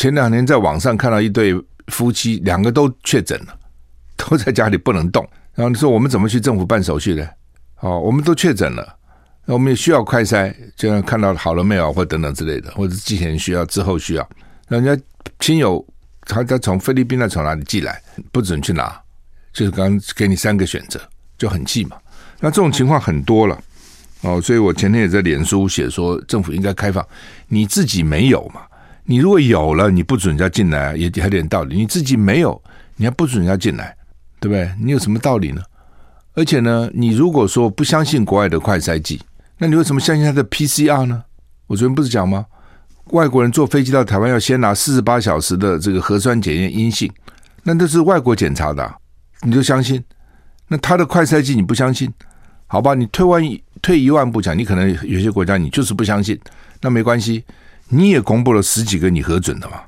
[0.00, 1.54] 前两年在网上看到一对
[1.88, 3.54] 夫妻，两个都确诊了，
[4.16, 5.22] 都在家里不能动。
[5.54, 7.28] 然后你说我们怎么去政府办手续呢？
[7.80, 8.96] 哦，我们都确诊了，
[9.44, 14.26] 那我们也需要快筛，就像看到好了没有，或等等之类的，或者之前需要，之后需要，
[14.68, 14.98] 人家
[15.38, 15.86] 亲友。
[16.26, 18.00] 他他从菲律宾那从哪里寄来，
[18.32, 18.98] 不准去拿，
[19.52, 20.98] 就是刚给你三个选择，
[21.36, 21.98] 就很气嘛。
[22.38, 23.62] 那这种情况很多了，
[24.22, 27.06] 哦，所以我前天也在脸书写说，政府应该开放，
[27.48, 28.62] 你自己没有嘛？
[29.10, 31.74] 你如果有了，你不准人家进来，也还有点道理。
[31.76, 32.62] 你自己没有，
[32.94, 33.96] 你还不准人家进来，
[34.38, 34.70] 对不对？
[34.80, 35.60] 你有什么道理呢？
[36.34, 39.20] 而且呢，你如果说不相信国外的快筛剂，
[39.58, 41.24] 那你为什么相信他的 PCR 呢？
[41.66, 42.46] 我昨天不是讲吗？
[43.06, 47.12] 外国人坐飞机到台湾要先拿四十八小时的这个核酸检验阴性，
[47.64, 48.94] 那都是外国检查的，
[49.42, 50.00] 你就相信？
[50.68, 52.08] 那他的快筛剂你不相信？
[52.68, 56.38] 好吧，你退万一退一万步讲，你可能有些国家你就是不相信，
[56.80, 57.42] 那没关系，
[57.90, 59.82] 你也公布了十几个你核准的嘛，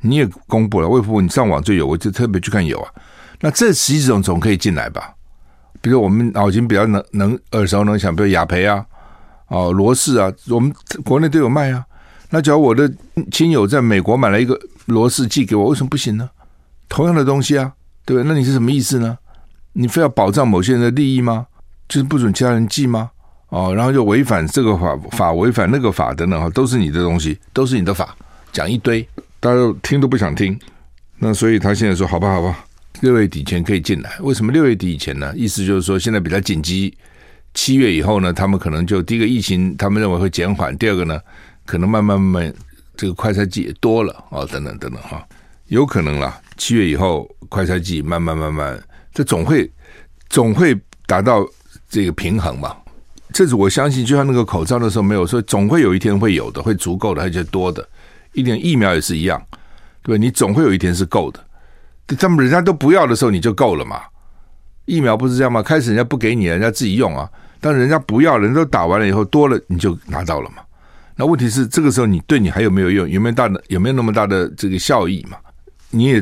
[0.00, 2.90] 你也公布了，卫福部你上网就有，我就特别去看有啊，
[3.40, 5.14] 那这十几种总可以进来吧？
[5.80, 8.84] 比如我们脑筋比较能能耳熟能详，比如雅培啊，
[9.48, 10.72] 哦罗氏啊，我们
[11.04, 11.84] 国内都有卖啊。
[12.30, 12.92] 那假如我的
[13.32, 16.30] 亲友在美国买了一个罗氏寄给我，为什么不行呢？
[16.88, 17.72] 同样的东西啊，
[18.04, 18.28] 对不对？
[18.28, 19.18] 那你是什么意思呢？
[19.72, 21.46] 你非要保障某些人的利益吗？
[21.88, 23.10] 就是不准其他人寄吗？
[23.50, 28.16] 哦，然后就违反这个法法，违反那个法等等，哈，都是你的东西，都是你的法，
[28.52, 29.06] 讲一堆，
[29.40, 30.56] 大家听都不想听。
[31.18, 32.64] 那所以他现在说，好吧，好吧，
[33.00, 34.12] 六月底前可以进来。
[34.20, 35.32] 为什么六月底以前呢？
[35.36, 36.96] 意思就是说，现在比较紧急，
[37.52, 41.20] 七月以后呢，他们可能就第一个疫情，他们认为会减缓；第二个呢，
[41.66, 42.54] 可能慢慢慢慢
[42.96, 45.26] 这个快筛剂也多了哦，等等等等哈，
[45.66, 46.40] 有可能啦。
[46.56, 48.80] 七月以后快筛剂慢慢慢慢，
[49.12, 49.68] 这总会
[50.28, 51.44] 总会达到。
[51.92, 52.76] 这个平衡嘛，
[53.40, 57.82] 这是我相信，就像那个口罩的时候没有说，总会有一天会有的，会足够的，而且多的。
[58.34, 59.42] 一点疫苗也是一样，
[60.02, 61.42] 对，你总会有一天是够的。
[62.18, 64.02] 他们人家都不要的时候，你就够了嘛。
[64.84, 65.62] 疫苗不是这样吗？
[65.62, 67.26] 开始人家不给你，人家自己用啊。
[67.62, 70.56] 但人家不要，人都打完了以后多了，你就拿到了嘛。
[71.16, 73.08] 那问题是，这个时候你对你还有没有用？
[73.08, 73.64] 有没有大的？
[73.68, 75.38] 有没有那么大的这个效益嘛？
[75.88, 76.20] 你也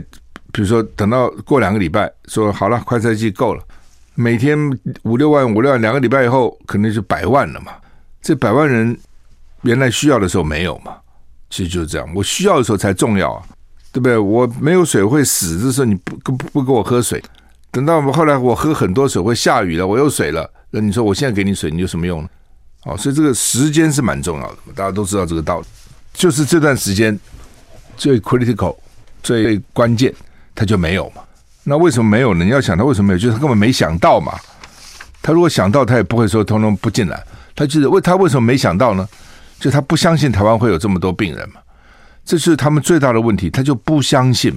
[0.53, 3.65] 比如说，等到过两个礼拜，说好了，快筛剂够了。
[4.21, 4.59] 每天
[5.05, 7.71] 五六万五六万，两个礼拜以后可能就百万了嘛。
[8.21, 8.99] 这百万人
[9.63, 10.97] 原来需要的时候没有嘛，
[11.51, 12.13] 其实就是这样。
[12.13, 13.47] 我需要的时候才重要啊，
[13.93, 14.19] 对不对？
[14.19, 17.23] 我没有水会死的时候，你不不不给我喝水。
[17.71, 22.29] 等到我后来我喝很多水，会下雨了，我有水了，那你说我现在给你水，你有什么用呢？
[22.87, 25.67] 哦，所以这个时间是蛮重要的，大家都知道这个道理。
[26.13, 27.17] 就是这段时间
[27.97, 28.77] 最 critical
[29.23, 30.13] 最关键，
[30.57, 31.23] 它就没有嘛。
[31.69, 32.45] 那为什么没有呢？
[32.47, 34.33] 你要想他为什么没有，就是他根本没想到嘛。
[35.21, 37.23] 他如果想到，他也不会说通通不进来。
[37.55, 39.07] 他就是为他为什么没想到呢？
[39.61, 41.61] 就他不相信台湾会有这么多病人嘛。
[42.25, 44.57] 这是他们最大的问题，他就不相信。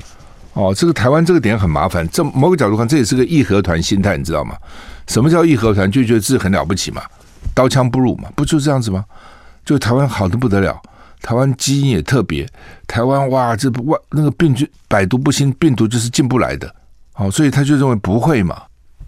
[0.53, 2.07] 哦，这个台湾这个点很麻烦。
[2.09, 4.55] 这某个角度看，这也是个义和团心态，你知道吗？
[5.07, 5.91] 什么叫义和团？
[5.91, 7.01] 就觉得自己很了不起嘛，
[7.53, 9.03] 刀枪不入嘛，不就这样子吗？
[9.65, 10.79] 就台湾好的不得了，
[11.21, 12.47] 台湾基因也特别，
[12.87, 16.73] 台湾哇，这不外那个病菌百毒不侵，病毒就是进不来的。
[17.13, 18.63] 好，所以他就认为不会嘛。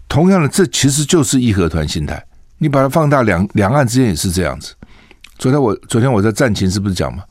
[0.08, 2.24] 同样的，这其实就是义和团心态。
[2.58, 4.74] 你把它放大两两岸之间也是这样子。
[5.38, 7.24] 昨天我昨天我在战情是不是讲嘛？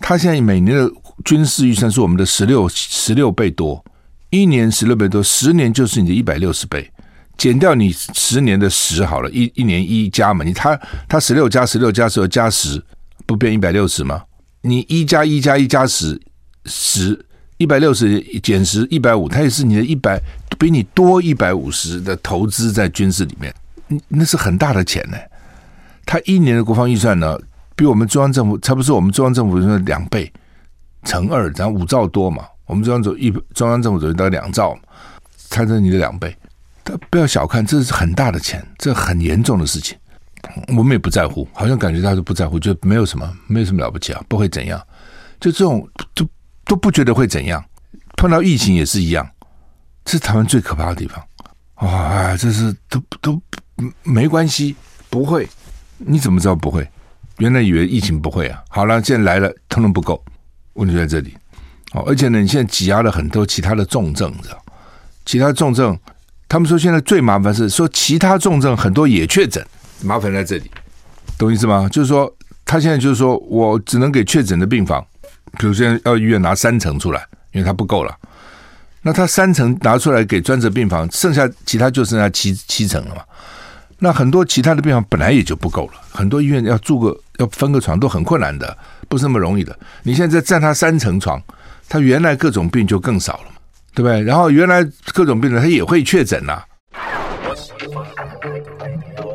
[0.00, 0.90] 他现在每年的
[1.24, 3.82] 军事预算是我们的十六十六倍多，
[4.30, 6.90] 一年十六倍多，十年就是你的一百六十倍。
[7.38, 10.78] 减掉你十年的十好了，一一年一加嘛，你他
[11.08, 12.82] 他十六加十六加十六加十，
[13.24, 14.22] 不变一百六十吗？
[14.60, 16.20] 你一加一加一加十
[16.66, 17.24] 十。
[17.58, 20.20] 一百六十减十一百五，它也是你的一百，
[20.58, 23.52] 比你多一百五十的投资在军事里面，
[24.06, 25.16] 那是很大的钱呢。
[26.06, 27.36] 他一年的国防预算呢，
[27.74, 30.32] 比我们中央政府差不多是我们中央政府的两倍，
[31.02, 32.44] 乘二，然后五兆多嘛。
[32.64, 34.80] 我们中央总一中央政府总大概两兆嘛，
[35.50, 36.34] 它是你的两倍。
[36.84, 39.98] 他不要小看，这是很大的钱，这很严重的事情。
[40.68, 44.80] 我们也不在乎，好像感觉他是不在乎，就没有什么，没有什么了不起啊，不会怎样。
[45.40, 46.24] 就这种就。
[46.68, 47.64] 都不觉得会怎样，
[48.16, 49.26] 碰到疫情也是一样，
[50.04, 51.24] 这是台湾最可怕的地方。
[51.74, 53.42] 啊，这是都都
[54.02, 54.76] 没关系，
[55.08, 55.48] 不会。
[55.96, 56.86] 你怎么知道不会？
[57.38, 58.62] 原来以为疫情不会啊。
[58.68, 60.22] 好了，现在来了，通通不够。
[60.74, 61.34] 问题在这里。
[61.92, 64.62] 哦，而且呢，你现在挤压了很多其他的重症，知道？
[65.24, 65.98] 其他重症，
[66.48, 69.66] 他们说现在最麻烦是说其他重症很多也确诊，
[70.02, 70.70] 麻烦在这里，
[71.38, 71.88] 懂意思吗？
[71.88, 72.30] 就是说
[72.66, 75.02] 他现在就是说我只能给确诊的病房。
[75.58, 78.14] 比如现在要医院拿三层出来，因为它不够了。
[79.00, 83.22] 那他三层拿出来给专责病房，剩下其他就剩下七七层了嘛。
[83.98, 88.76] 那很多其他的病房本来也就不够了，很多医院要住个要分个床都很困难的，
[89.08, 89.76] 不是那么容易的。
[90.02, 91.40] 你现在占他三层床，
[91.88, 93.56] 他原来各种病就更少了嘛，
[93.94, 94.20] 对不对？
[94.20, 94.84] 然后原来
[95.14, 96.60] 各种病人他也会确诊呐。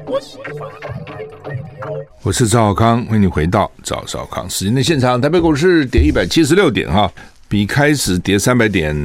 [0.06, 0.70] 我喜欢
[2.24, 5.20] 我是赵少康，欢迎你回到赵少康时间的现场。
[5.20, 7.12] 台北股市跌一百七十六点哈，
[7.50, 8.96] 比开始跌三百点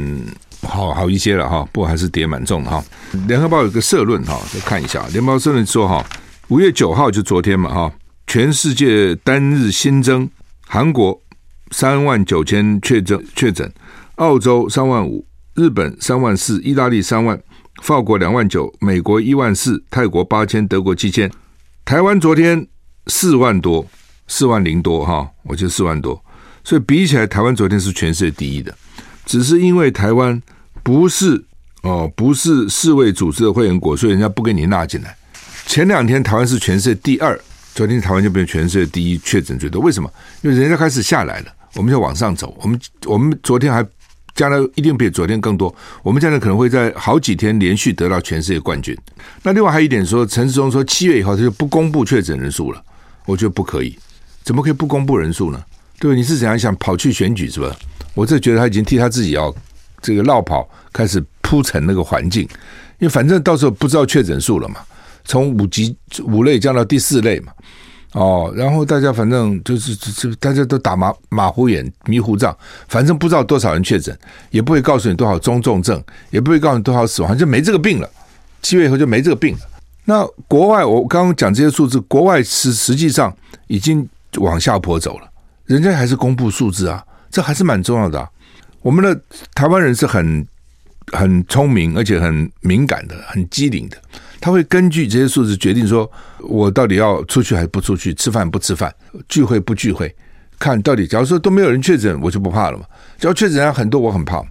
[0.62, 2.80] 好好一些了哈，不过还是跌蛮重的哈。
[3.26, 6.06] 联合报有个社论哈，再看一下，联合报社论说哈，
[6.46, 7.92] 五月九号就昨天嘛哈，
[8.28, 10.30] 全世界单日新增
[10.68, 11.20] 韩国
[11.72, 13.68] 三万九千确诊确诊，
[14.14, 17.36] 澳洲三万五，日本三万四，意大利三万，
[17.82, 21.28] 法国两万九，美国一万四，泰国八千，德国七千，
[21.84, 22.64] 台湾昨天
[23.08, 23.84] 四万多，
[24.26, 26.22] 四万零多哈，我觉得四万多，
[26.62, 28.74] 所以比起来，台湾昨天是全世界第一的，
[29.26, 30.40] 只是因为台湾
[30.82, 31.42] 不是
[31.82, 35.16] 哦，不是世卫组织的会员国，所以人家不给你纳进来。
[35.66, 37.38] 前两天台湾是全世界第二，
[37.74, 39.80] 昨天台湾就变全世界第一，确诊最多。
[39.82, 40.10] 为什么？
[40.42, 42.56] 因为人家开始下来了，我们就往上走。
[42.62, 43.86] 我们我们昨天还。
[44.34, 48.96] 将来一定比昨天更多，我们将来可能会在好几天连续得到全世界冠军。
[49.42, 52.80] 那另外还有一点说，陈时中说七月以后他就不公布确诊人数了，
[53.28, 53.94] 我觉得不可以，
[54.42, 55.62] 怎么可以不公布人数呢？
[56.00, 57.76] 对，你是怎样想跑去选举是吧？
[58.14, 59.54] 我这觉得他已经替他自己要
[60.00, 62.44] 这个落跑，开始铺陈那个环境，
[62.98, 64.76] 因为反正到时候不知道确诊数了嘛，
[65.26, 67.52] 从五级五类降到第四类嘛。
[68.12, 72.56] 哦，然后大家反正就是就大家都打马马虎眼、迷糊账，
[72.88, 74.18] 反正不知道多少人确诊，
[74.50, 78.08] 也不会告诉你多少中重症，也不会告诉你多少死亡，就没这个病了。
[78.62, 79.60] 七月以后就没这个病了。
[80.08, 83.30] 那国外我刚刚讲这些数字，国外是实际上
[83.66, 85.30] 已经往下坡走了，
[85.66, 88.26] 人家还是公布数字啊，这还是蛮重要的。
[88.80, 89.20] 我们的
[89.54, 90.46] 台湾人是很
[91.12, 93.98] 很聪明，而且很敏感的，很机灵的。
[94.40, 98.90] 他会根据这些数字决定说，我到底要出去还是不出去，吃饭不吃饭，
[99.28, 100.10] 聚会不聚会，
[100.58, 101.06] 看到底。
[101.06, 102.84] 假如说都没有人确诊，我就不怕了嘛。
[103.18, 104.42] 只要确诊人很多，我很怕。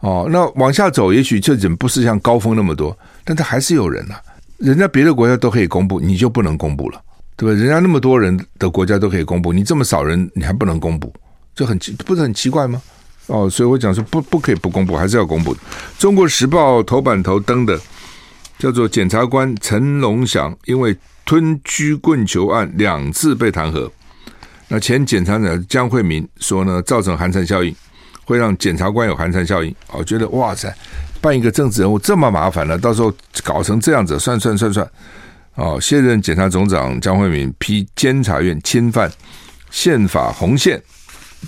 [0.00, 4.20] 哦，那往下走，也许确诊不是像高峰那么多，但他还是有人呐、啊。
[4.62, 7.02] 人家别的国家都可以公布，你就不能公布了，
[7.36, 7.60] 对吧？
[7.60, 11.12] 人家那么多人的国家都可以公布，你这么少人，你还不能公布，
[11.54, 12.80] 就很奇，不是很奇怪吗？
[13.26, 15.56] 哦，所以我讲说不不可以不公布，还是要公布。
[15.98, 17.78] 中国时报头版头登的。
[18.58, 23.90] 叫做检察官陈龙祥，因为吞曲棍球案两次被弹劾。
[24.68, 27.74] 那前检察长江惠民说呢，造成寒蝉效应，
[28.24, 29.74] 会让检察官有寒蝉效应。
[29.90, 30.72] 哦觉得哇塞，
[31.22, 33.10] 办一个政治人物这么麻烦了，到时候
[33.42, 34.86] 搞成这样子，算算算算。
[35.54, 39.10] 哦，现任检察总长江惠敏批监察院侵犯
[39.70, 40.82] 宪法红线，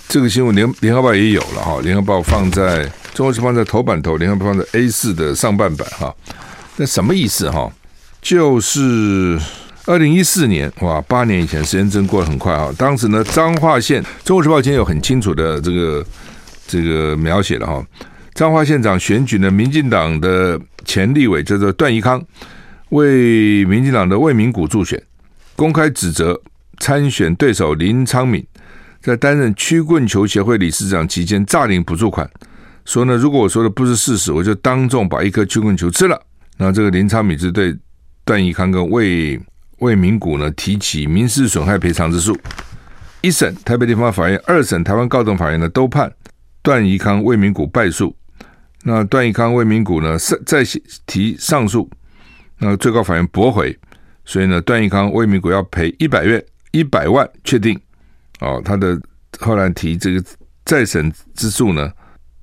[0.07, 2.83] 这个新闻联联合报也有了哈，联合报放在
[3.13, 6.15] 中国是放在头版头，联合报放在 A 四的上半版哈。
[6.77, 7.71] 那什么意思哈？
[8.21, 9.39] 就是
[9.85, 12.71] 二零一四年哇，八年以前，时间真过得很快哈！
[12.77, 16.05] 当时呢，彰化县《中国时报》今天有很清楚的这个
[16.67, 17.83] 这个描写了哈。
[18.35, 22.21] 彰化县长选举呢，民进党的前立委叫做段宜康，
[22.89, 25.01] 为民进党的魏明谷助选，
[25.55, 26.37] 公开指责
[26.77, 28.45] 参选对手林昌敏
[28.99, 32.29] 在担任曲棍球协会理事长期间诈领补助款，
[32.83, 36.21] 说呢，如果我说的不是事实，我就当众把一颗曲棍球吃了。
[36.57, 37.73] 那这个林昌敏是对
[38.25, 39.39] 段宜康跟魏
[39.79, 42.37] 魏明谷呢提起民事损害赔偿之诉，
[43.21, 46.11] 一审台北地方法院，二审台湾高等法院呢都判
[46.61, 48.13] 段宜康、魏明谷败诉。
[48.87, 50.63] 那段义康、魏明谷呢再
[51.07, 51.89] 提上诉，
[52.59, 53.75] 那最高法院驳回，
[54.23, 57.79] 所以呢段义康、魏明谷要赔一百元一百万，确定。
[58.41, 58.95] 哦，他的
[59.39, 60.23] 后来提这个
[60.65, 61.91] 再审之诉呢，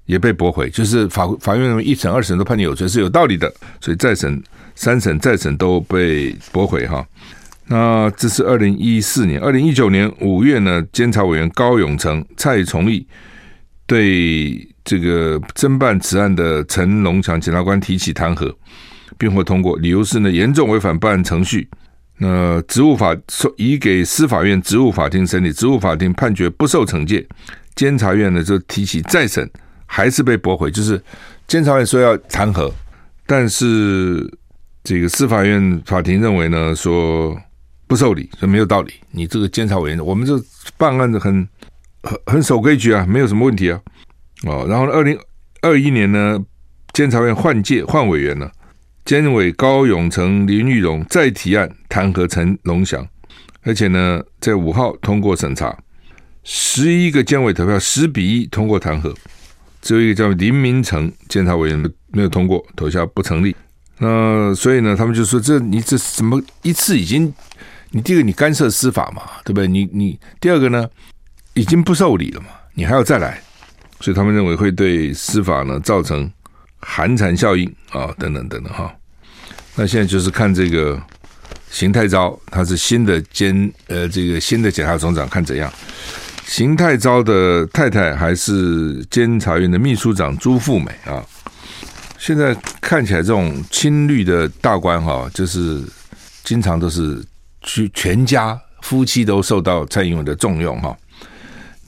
[0.06, 3.48] 也被驳回，就是法法院一审、二审都判你有罪是有道理的，
[3.80, 4.42] 所以再审、
[4.74, 7.06] 三审、再审都被驳回哈。
[7.66, 13.06] 那这是二零一四年、二零一九年五月呢，监察委员高永成、蔡崇义
[13.86, 18.54] 对这个侦办此案的陈龙强检察官提起弹劾，
[19.16, 21.68] 并获通过，理由是呢严重违反办案程序。
[22.18, 23.16] 那职务法
[23.56, 27.26] 移给司法院职务法庭审理，职务法庭判决不受惩戒，
[27.74, 29.48] 监察院呢就提起再审。
[29.94, 30.98] 还是被驳回，就是
[31.46, 32.72] 监察院说要弹劾，
[33.26, 34.26] 但是
[34.82, 37.38] 这个司法院法庭认为呢，说
[37.86, 38.94] 不受理，说没有道理。
[39.10, 40.32] 你这个监察委员，我们这
[40.78, 41.46] 办案的很
[42.02, 43.78] 很很守规矩啊，没有什么问题啊。
[44.44, 45.18] 哦，然后二零
[45.60, 46.38] 二一年呢，
[46.92, 48.50] 监察院换届换委员了，
[49.04, 53.06] 监委高永成、林玉荣再提案弹劾陈龙祥，
[53.62, 55.76] 而且呢，在五号通过审查，
[56.42, 59.14] 十一个监委投票十比一通过弹劾。
[59.80, 63.54] 只有一个叫林明成监察委员没有通过，投下不成立。
[63.98, 67.32] 那所以呢，他们就说：这你这怎么一次已经？
[67.90, 69.68] 你第一个你干涉司法嘛，对不对？
[69.68, 70.88] 你你第二个呢，
[71.54, 73.42] 已经不受理了嘛，你还要再来？
[74.02, 76.28] 所以他们认为会对司法呢造成
[76.80, 78.92] 寒蝉效应啊，等等等等哈。
[79.76, 81.00] 那现在就是看这个
[81.70, 85.72] 邢太昭，他是新的监呃这个新的检察总长，看怎样。
[86.44, 91.24] 邢太昭的太太还是监察院的秘书长朱富美啊，
[92.18, 95.80] 现在看起来这种亲绿的大官哈，就是
[96.42, 97.24] 经常都是
[97.62, 100.94] 全全家夫妻都受到蔡英文的重用哈。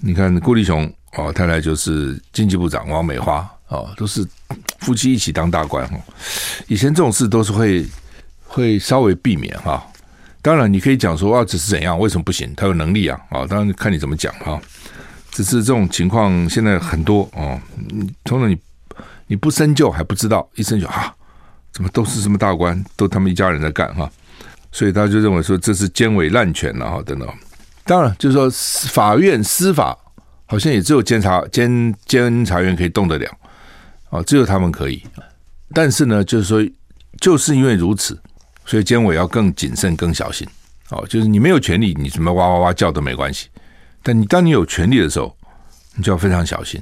[0.01, 4.27] 你看顾立雄哦，太太就是经济部长王美花哦，都是
[4.81, 5.97] 夫妻一起当大官哈。
[6.67, 7.87] 以前这种事都是会
[8.47, 9.85] 会稍微避免哈。
[10.43, 12.53] 当然你可以讲说啊，只是怎样，为什么不行？
[12.55, 13.47] 他有能力啊啊！
[13.47, 14.61] 当然看你怎么讲哈。
[15.31, 17.59] 只是这种情况现在很多哦，
[18.25, 18.57] 通常你
[19.27, 21.15] 你不深究还不知道，一深究啊，
[21.73, 24.11] 怎么都是什么大官，都他们一家人在干哈。
[24.71, 27.29] 所以他就认为说这是监委滥权了哈，等等。
[27.85, 28.51] 当然，就是说
[28.93, 29.97] 法院司法
[30.55, 33.29] 好像也只有监察监监察院可以动得了
[34.09, 35.03] 啊，只有他们可以。
[35.73, 36.73] 但是呢，就是说，
[37.21, 38.17] 就是因为如此，
[38.65, 40.47] 所以监委要更谨慎、更小心。
[40.91, 43.49] 哦，就是你没有权利，你什么哇哇哇叫都没关系。
[44.01, 45.37] 但你当你有权利的时候，
[45.97, 46.81] 你就要非常小心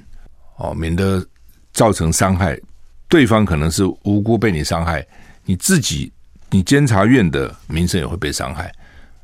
[0.58, 1.26] 哦，免得
[1.72, 2.60] 造成伤害。
[3.08, 5.02] 对方可能是无辜被你伤害，
[5.46, 6.12] 你自己。
[6.50, 8.70] 你监察院的名声也会被伤害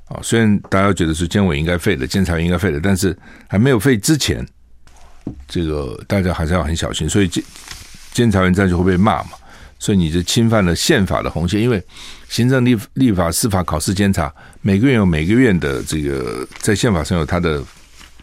[0.09, 0.21] 啊！
[0.23, 4.47] 虽然大家觉得是监委应该废的，监察院应该废的，但是还没有废之前，
[5.47, 7.09] 这个大家还是要很小心。
[7.09, 7.45] 所以监
[8.13, 9.31] 监察院这样就会被骂嘛。
[9.79, 11.83] 所以你就侵犯了宪法的红线，因为
[12.29, 17.63] 行政、立立法、司法、考试、监察，每个院有每个院的这个在宪法上有它的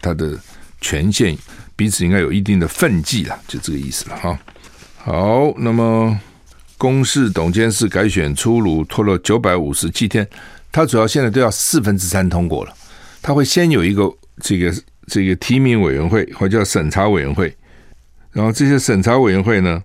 [0.02, 0.38] 它的
[0.80, 1.36] 权限，
[1.74, 4.38] 彼此应该有一定的分际啦，就这个意思了哈。
[4.98, 6.18] 好，那么。
[6.78, 10.28] 公示董监事改选出炉，拖了九百五十七天。
[10.72, 12.72] 他主要现在都要四分之三通过了。
[13.22, 14.74] 他会先有一个这个
[15.06, 17.54] 这个提名委员会，或者叫审查委员会，
[18.32, 19.82] 然后这些审查委员会呢，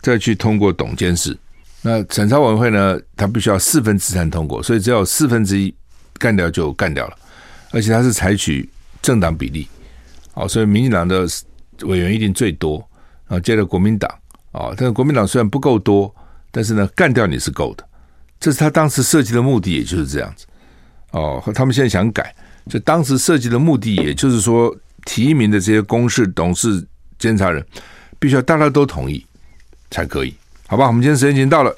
[0.00, 1.36] 再去通过董监事。
[1.82, 5.74] 那审查委员会呢，他必须要四分之三通过，所以只要四分之一
[6.18, 7.16] 干掉就干掉了。
[7.70, 8.68] 而且他是采取
[9.02, 9.68] 政党比例，
[10.32, 11.26] 好，所以民进党的
[11.82, 12.78] 委员一定最多，
[13.26, 14.10] 然后接着国民党，
[14.52, 16.14] 啊，但是国民党虽然不够多。
[16.56, 17.84] 但是呢，干掉你是够的，
[18.40, 20.46] 这是他当时设计的目的，也就是这样子。
[21.12, 22.34] 哦，他们现在想改，
[22.68, 26.84] 就当时设计的目的，也就是说，提名的这些公事、董事、
[27.18, 27.64] 监察人，
[28.18, 29.24] 必须要大家都同意
[29.90, 30.34] 才可以，
[30.66, 30.88] 好吧？
[30.88, 31.72] 我们今天时间已经到了。